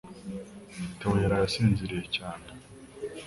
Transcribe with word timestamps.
Theo 0.99 1.11
yaraye 1.23 1.43
asinziriye 1.47 2.03
cyane. 2.15 2.47